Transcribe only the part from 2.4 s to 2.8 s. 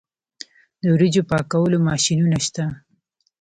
شته